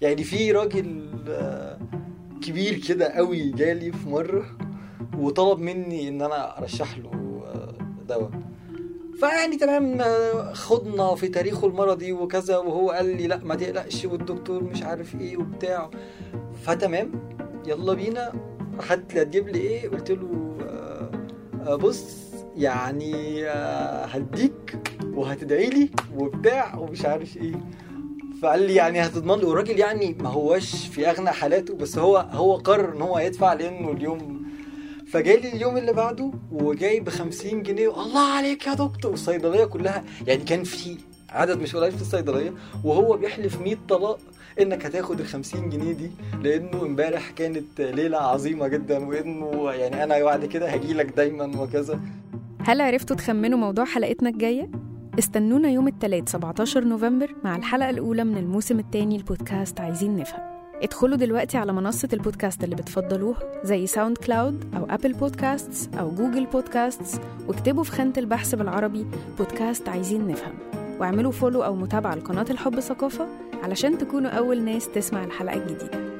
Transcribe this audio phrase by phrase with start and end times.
[0.00, 1.78] يعني في راجل آه،
[2.42, 4.46] كبير كده قوي جالي في مرة
[5.18, 7.10] وطلب مني إن أنا أرشح له
[7.46, 7.74] آه،
[8.08, 8.30] دواء.
[9.20, 9.98] فيعني تمام
[10.52, 15.36] خضنا في تاريخه المرضي وكذا وهو قال لي لا ما تقلقش والدكتور مش عارف إيه
[15.36, 15.90] وبتاع.
[16.62, 17.12] فتمام
[17.66, 18.32] يلا بينا.
[18.78, 20.56] لي هتجيب لي إيه قلت له
[21.66, 22.16] آه، بص
[22.56, 23.44] يعني
[24.06, 24.78] هديك
[25.14, 27.60] وهتدعي لي وبتاع ومش عارف إيه.
[28.42, 29.44] فقال لي يعني هتضمن لي.
[29.44, 33.90] والراجل يعني ما هوش في أغنى حالاته بس هو هو قرر إن هو يدفع لأنه
[33.92, 34.40] اليوم
[35.06, 37.88] فجالي اليوم اللي بعده وجاي ب 50 جنيه.
[38.02, 39.12] الله عليك يا دكتور.
[39.12, 40.96] الصيدليه كلها يعني كان في
[41.30, 42.54] عدد مش قليل في الصيدلية
[42.84, 44.18] وهو بيحلف 100 طلاق
[44.60, 46.10] إنك هتاخد ال 50 جنيه دي
[46.42, 52.00] لأنه إمبارح كانت ليلة عظيمة جدا وإنه يعني أنا بعد كده هجيلك دايما وكذا.
[52.64, 54.70] هل عرفتوا تخمنوا موضوع حلقتنا الجاية؟
[55.18, 60.40] استنونا يوم الثلاث 17 نوفمبر مع الحلقة الأولى من الموسم الثاني البودكاست عايزين نفهم.
[60.82, 67.20] ادخلوا دلوقتي على منصة البودكاست اللي بتفضلوها زي SoundCloud أو Apple Podcasts أو Google Podcasts
[67.48, 69.06] واكتبوا في خانة البحث بالعربي
[69.38, 70.54] بودكاست عايزين نفهم.
[71.00, 73.26] واعملوا follow أو متابعة لقناة الحب ثقافة
[73.62, 76.19] علشان تكونوا أول ناس تسمع الحلقة الجديدة.